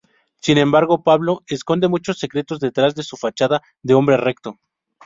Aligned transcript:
Sin 0.39 0.57
embargo, 0.57 1.03
Pablo 1.03 1.43
esconde 1.45 1.87
muchos 1.87 2.17
secretos 2.17 2.59
detrás 2.59 2.95
de 2.95 3.03
su 3.03 3.17
fachada 3.17 3.61
de 3.83 3.93
hombre 3.93 4.17
recto. 4.17 4.57